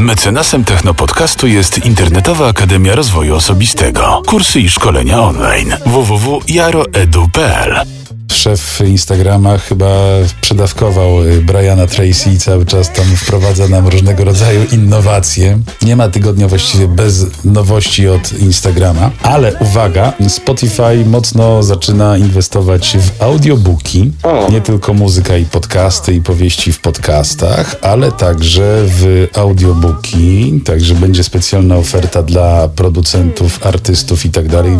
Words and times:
Mecenasem 0.00 0.64
Technopodcastu 0.64 1.46
jest 1.46 1.86
Internetowa 1.86 2.48
Akademia 2.48 2.94
Rozwoju 2.94 3.34
Osobistego. 3.34 4.22
Kursy 4.26 4.60
i 4.60 4.68
szkolenia 4.68 5.20
online 5.20 5.76
www.jaroedu.pl 5.86 7.99
Szef 8.30 8.80
Instagrama 8.86 9.58
chyba 9.58 9.90
przedawkował 10.40 11.22
y, 11.24 11.42
Briana 11.42 11.86
Tracy 11.86 12.30
i 12.34 12.38
cały 12.38 12.66
czas 12.66 12.92
tam 12.92 13.04
wprowadza 13.04 13.68
nam 13.68 13.88
różnego 13.88 14.24
rodzaju 14.24 14.60
innowacje. 14.72 15.58
Nie 15.82 15.96
ma 15.96 16.08
tygodnia 16.08 16.48
właściwie 16.48 16.88
bez 16.88 17.26
nowości 17.44 18.08
od 18.08 18.32
Instagrama, 18.32 19.10
ale 19.22 19.54
uwaga, 19.54 20.12
Spotify 20.28 21.04
mocno 21.06 21.62
zaczyna 21.62 22.16
inwestować 22.16 22.96
w 23.00 23.22
audiobooki. 23.22 24.12
Nie 24.50 24.60
tylko 24.60 24.94
muzyka 24.94 25.36
i 25.36 25.44
podcasty 25.44 26.14
i 26.14 26.20
powieści 26.20 26.72
w 26.72 26.80
podcastach, 26.80 27.76
ale 27.82 28.12
także 28.12 28.82
w 28.86 29.28
audiobooki. 29.36 30.60
Także 30.64 30.94
będzie 30.94 31.24
specjalna 31.24 31.76
oferta 31.76 32.22
dla 32.22 32.68
producentów, 32.68 33.66
artystów 33.66 34.24
i 34.26 34.30
tak 34.30 34.48
dalej. 34.48 34.72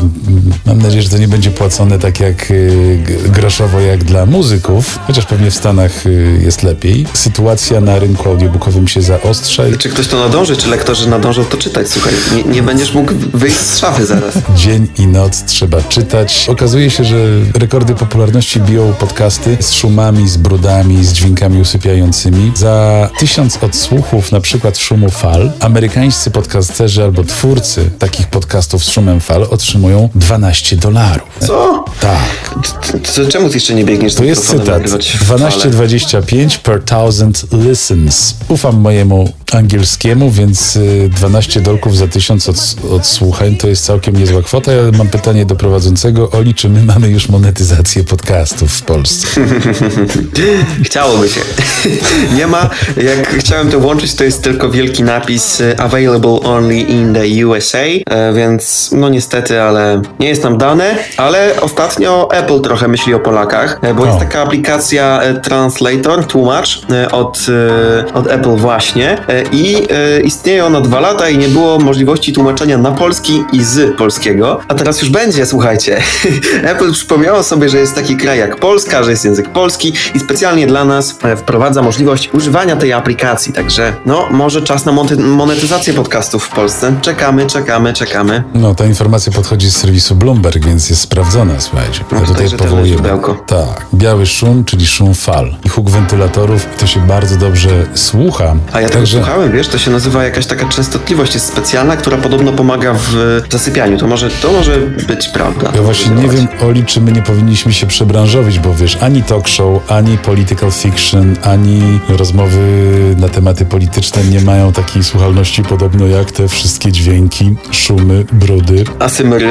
Mam 0.67 0.83
nadzieję, 0.83 1.03
że 1.03 1.09
to 1.09 1.19
nie 1.19 1.29
będzie 1.29 1.51
płacone 1.51 1.98
tak 1.98 2.21
jak 2.21 2.51
y, 2.51 2.98
groszowo 3.41 3.80
jak 3.80 4.05
dla 4.05 4.27
muzyków, 4.27 4.99
chociaż 5.07 5.27
pewnie 5.27 5.51
w 5.51 5.55
Stanach 5.55 6.07
y, 6.07 6.41
jest 6.43 6.62
lepiej. 6.62 7.07
Sytuacja 7.15 7.80
na 7.80 7.99
rynku 7.99 8.29
audiobookowym 8.29 8.89
się 8.89 9.03
zaostrza 9.03 9.63
Czy 9.79 9.89
ktoś 9.89 10.09
to 10.09 10.21
nadąży, 10.21 10.57
czy 10.57 10.69
lektorzy 10.69 11.09
nadążą 11.09 11.45
to 11.45 11.57
czytać? 11.57 11.89
Słuchaj, 11.89 12.13
nie, 12.37 12.43
nie 12.43 12.63
będziesz 12.63 12.95
mógł 12.95 13.13
wyjść 13.35 13.59
z 13.59 13.79
szafy 13.79 14.07
zaraz. 14.07 14.35
dzień 14.57 14.89
i 14.99 15.07
noc 15.07 15.45
trzeba 15.45 15.83
czytać. 15.83 16.47
Okazuje 16.49 16.91
się, 16.91 17.05
że 17.05 17.16
rekordy 17.55 17.95
popularności 17.95 18.61
biją 18.61 18.93
podcasty 18.99 19.57
z 19.61 19.73
szumami, 19.73 20.29
z 20.29 20.37
brudami, 20.37 21.05
z 21.05 21.13
dźwiękami 21.13 21.61
usypiającymi. 21.61 22.52
Za 22.55 23.09
tysiąc 23.19 23.59
odsłuchów 23.63 24.33
na 24.33 24.41
przykład 24.41 24.79
szumu 24.79 25.11
fal, 25.11 25.52
amerykańscy 25.61 26.30
podcasterzy 26.30 27.02
albo 27.02 27.24
twórcy 27.24 27.91
takich 27.99 28.27
podcastów 28.27 28.85
z 28.85 28.91
szumem 28.91 29.21
fal 29.21 29.46
otrzymują 29.51 30.09
12 30.15 30.77
dolarów. 30.77 31.29
Co? 31.41 31.85
Tak. 32.01 32.55
Czemu 33.31 33.49
ty 33.49 33.55
jeszcze 33.55 33.75
nie 33.75 33.85
biegniesz 33.85 34.15
To 34.15 34.25
jest 34.25 34.49
cytat. 34.51 34.67
nagrywać 34.69 35.11
fale? 35.17 35.41
12,25 35.49 36.59
per 36.59 36.83
thousand 36.85 37.47
listens. 37.53 38.35
Ufam 38.49 38.77
mojemu 38.77 39.33
angielskiemu, 39.54 40.30
więc 40.30 40.76
y, 40.76 41.10
12 41.16 41.60
dolków 41.60 41.96
za 41.96 42.09
tysiąc 42.09 42.48
od, 42.48 42.76
odsłuchań 42.90 43.56
to 43.56 43.68
jest 43.68 43.84
całkiem 43.84 44.16
niezła 44.16 44.43
kwota. 44.43 44.73
Ja 44.73 44.82
mam 44.98 45.09
pytanie 45.09 45.46
do 45.46 45.56
prowadzącego. 45.56 46.30
Oli, 46.30 46.54
czy 46.54 46.68
my 46.68 46.82
mamy 46.82 47.09
już 47.09 47.29
monetyzację 47.29 48.04
podcastów 48.04 48.73
w 48.73 48.82
Polsce? 48.82 49.28
Chciałoby 50.84 51.28
się. 51.28 51.40
nie 52.38 52.46
ma. 52.46 52.71
Jak 52.96 53.28
chciałem 53.38 53.71
to 53.71 53.80
włączyć, 53.80 54.15
to 54.15 54.24
jest 54.24 54.43
tylko 54.43 54.71
wielki 54.71 55.02
napis 55.02 55.60
y, 55.60 55.78
available 55.78 56.40
only 56.40 56.76
in 56.76 57.15
the 57.15 57.46
USA, 57.46 57.78
e, 57.78 58.32
więc 58.32 58.90
no 58.93 59.09
niestety, 59.09 59.60
ale 59.62 60.02
nie 60.21 60.28
jest 60.28 60.45
nam 60.45 60.59
dane, 60.59 60.96
ale 61.16 61.60
ostatnio 61.60 62.28
Apple 62.32 62.60
trochę 62.60 62.88
myśli 62.88 63.15
o 63.15 63.21
Polakach, 63.21 63.80
bo 63.96 64.03
O. 64.03 64.06
jest 64.06 64.19
taka 64.19 64.43
aplikacja 64.43 65.21
Translator, 65.43 66.25
tłumacz 66.25 66.82
od, 67.12 67.47
od 68.15 68.26
Apple 68.26 68.56
właśnie 68.56 69.19
i 69.53 69.77
e, 69.77 70.21
istnieje 70.21 70.66
ona 70.66 70.81
dwa 70.81 71.00
lata 71.00 71.28
i 71.28 71.38
nie 71.38 71.49
było 71.49 71.78
możliwości 71.78 72.33
tłumaczenia 72.33 72.78
na 72.78 72.93
polski 72.93 73.44
i 73.53 73.65
z 73.65 73.97
polskiego, 73.97 74.60
a 74.69 74.75
teraz 74.75 75.03
już 75.03 75.10
będzie, 75.10 75.47
słuchajcie. 75.47 76.03
Apple 76.72 76.93
przypomniało 76.93 77.43
sobie, 77.43 77.69
że 77.69 77.78
jest 77.78 77.94
taki 77.94 78.16
kraj 78.16 78.38
jak 78.38 78.56
Polska, 78.56 79.05
że 79.05 79.11
jest 79.11 79.25
język 79.25 79.49
polski 79.49 79.93
i 80.15 80.21
specjalnie 80.21 80.66
dla 80.66 80.84
nas 80.84 81.19
e, 81.22 81.37
wprowadza 81.37 81.83
możliwość 81.83 82.31
używania 82.34 82.77
tej 82.77 82.93
aplikacji, 82.93 83.53
także 83.53 83.93
no 84.06 84.28
może 84.31 84.62
czas 84.62 84.84
na 84.84 84.93
monetyzację 85.19 85.94
podcastów 85.94 86.44
w 86.44 86.49
Polsce. 86.49 86.93
Czekamy, 87.03 87.47
czekamy, 87.47 87.93
czekamy. 87.93 88.43
No, 88.55 88.75
ta 88.75 88.87
informacja 88.87 89.33
podchodzi 89.33 89.71
z 89.71 89.77
serwisu 89.77 90.15
Bloomberg, 90.15 90.67
więc 90.67 90.91
jest 90.91 91.03
sprawdzona, 91.03 91.55
słuchajcie. 91.59 92.05
Ja 92.12 92.21
No, 92.21 92.27
tutaj 92.27 92.43
także 92.43 92.57
powołuję. 92.57 92.97
Tak. 93.47 93.87
Biały 93.95 94.27
szum, 94.27 94.65
czyli 94.65 94.87
szum 94.87 95.15
fal. 95.15 95.57
I 95.65 95.69
huk 95.69 95.91
wentylatorów, 95.91 96.67
to 96.78 96.87
się 96.87 97.01
bardzo 97.01 97.37
dobrze 97.37 97.71
słucha. 97.95 98.55
A 98.72 98.81
ja 98.81 98.91
tego 98.91 99.07
słuchałem, 99.31 99.53
wiesz, 99.53 99.69
to 99.69 99.79
się 99.79 99.91
nazywa 99.91 100.25
jakaś 100.25 100.47
taka 100.47 100.69
częstotliwość, 100.69 101.35
jest 101.35 101.47
specjalna, 101.47 101.97
która 101.97 102.17
podobno 102.17 102.53
pomaga 102.53 102.95
w 102.95 103.41
zasypianiu. 103.51 103.99
To 103.99 104.07
może, 104.07 104.31
to 104.31 104.53
może 104.53 104.79
być 104.81 105.29
prawda. 105.29 105.73
Ja 105.75 105.83
właśnie 105.83 106.15
nie 106.15 106.29
wiem, 106.29 106.49
Oli, 106.69 106.85
czy 106.85 107.01
my 107.01 107.13
nie 107.13 107.23
powinniśmy 107.23 107.73
się 107.73 107.87
przebranżowić, 107.87 108.59
bo 108.59 108.75
wiesz, 108.75 108.99
ani 109.01 109.23
talk 109.23 109.49
show, 109.49 109.93
ani 109.93 110.19
political 110.19 110.71
fiction, 110.71 111.37
ani 111.43 112.01
rozmowy 112.09 112.61
na 113.19 113.29
tematy 113.29 113.65
polityczne 113.65 114.25
nie 114.25 114.41
mają 114.41 114.73
takiej 114.73 115.05
słuchalności 115.05 115.63
podobno 115.63 116.07
jak 116.07 116.31
te 116.31 116.49
wszystkie 116.49 116.93
dźwięki, 116.93 117.57
szumy, 117.71 118.25
brudy. 118.33 118.85
Asymry. 118.99 119.49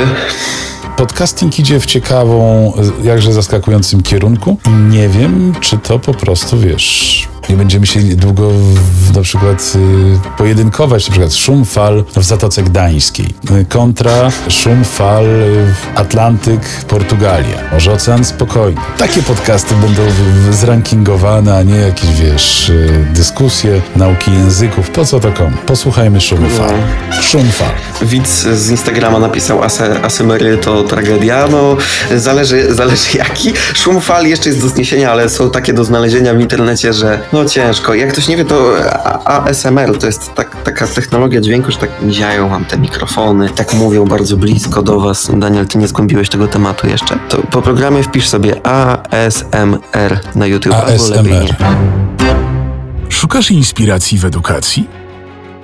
Podcasting 0.99 1.59
idzie 1.59 1.79
w 1.79 1.85
ciekawą, 1.85 2.73
jakże 3.03 3.33
zaskakującym 3.33 4.01
kierunku 4.03 4.57
nie 4.89 5.09
wiem, 5.09 5.53
czy 5.61 5.77
to 5.77 5.99
po 5.99 6.13
prostu, 6.13 6.59
wiesz, 6.59 7.27
nie 7.49 7.57
będziemy 7.57 7.87
się 7.87 7.99
długo 8.01 8.49
w, 8.51 9.15
na 9.15 9.21
przykład 9.21 9.73
y, 9.75 10.37
pojedynkować, 10.37 11.07
na 11.07 11.11
przykład 11.11 11.33
szum 11.33 11.65
fal 11.65 12.03
w 12.15 12.23
Zatoce 12.23 12.63
Gdańskiej 12.63 13.25
y, 13.51 13.65
kontra 13.65 14.29
szum 14.49 14.83
fal 14.83 15.25
Atlantyk, 15.95 16.61
Portugalia. 16.87 17.57
Może 17.71 17.91
Ocean 17.93 18.25
Spokojny. 18.25 18.81
Takie 18.97 19.23
podcasty 19.23 19.75
będą 19.75 20.01
w- 20.01 20.49
w- 20.49 20.53
zrankingowane, 20.55 21.57
a 21.57 21.63
nie 21.63 21.75
jakieś, 21.75 22.09
wiesz, 22.11 22.69
y, 22.69 23.05
dyskusje, 23.13 23.81
nauki 23.95 24.31
języków. 24.31 24.89
Po 24.89 25.05
co 25.05 25.19
to 25.19 25.31
komu? 25.31 25.57
Posłuchajmy 25.65 26.21
szumu 26.21 26.49
fal. 26.49 26.73
Szum 27.21 27.51
fal. 27.51 27.71
Widz 28.01 28.43
z 28.43 28.69
Instagrama 28.69 29.19
napisał 29.19 29.63
Ase, 29.63 30.01
Asymery 30.03 30.57
to 30.57 30.83
tragedia. 30.83 31.47
No, 31.51 31.77
zależy, 32.15 32.75
zależy 32.75 33.17
jaki. 33.17 33.53
Szum 33.73 34.01
fal 34.01 34.25
jeszcze 34.25 34.49
jest 34.49 34.61
do 34.61 34.67
zniesienia, 34.67 35.11
ale 35.11 35.29
są 35.29 35.49
takie 35.49 35.73
do 35.73 35.83
znalezienia 35.83 36.33
w 36.33 36.39
internecie, 36.39 36.93
że 36.93 37.19
no 37.33 37.45
ciężko. 37.45 37.93
Jak 37.93 38.11
ktoś 38.11 38.27
nie 38.27 38.37
wie, 38.37 38.45
to 38.45 38.73
ASMR 39.25 39.97
to 39.97 40.05
jest 40.05 40.33
tak, 40.35 40.63
taka 40.63 40.87
technologia 40.87 41.41
dźwięku, 41.41 41.71
że 41.71 41.77
tak 41.77 41.89
miziają 42.01 42.49
mam 42.49 42.65
te 42.65 42.77
mikrofony, 42.77 43.49
tak 43.49 43.73
mówią 43.73 44.05
bardzo 44.05 44.37
blisko 44.37 44.81
do 44.81 44.99
was. 44.99 45.31
Daniel, 45.33 45.67
ty 45.67 45.77
nie 45.77 45.87
zgłębiłeś 45.87 46.29
tego 46.29 46.47
tematu 46.47 46.87
jeszcze? 46.87 47.17
To 47.29 47.37
po 47.37 47.61
programie 47.61 48.03
wpisz 48.03 48.29
sobie 48.29 48.67
ASMR 48.67 50.19
na 50.35 50.45
YouTube. 50.45 50.73
albo 50.73 51.07
lepiej 51.07 51.33
ASMR. 51.33 51.55
nie. 52.21 52.35
Szukasz 53.09 53.51
inspiracji 53.51 54.17
w 54.17 54.25
edukacji? 54.25 55.08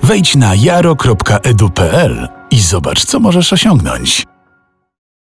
Wejdź 0.06 0.36
na 0.36 0.56
jaro.edu.pl 0.56 2.28
i 2.52 2.60
zobacz, 2.60 3.06
co 3.06 3.20
możesz 3.20 3.54
osiągnąć. 3.54 4.35